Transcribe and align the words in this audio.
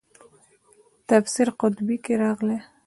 تفسیر 1.09 1.47
قرطبي 1.59 1.97
کې 2.03 2.13
راغلي. 2.23 2.57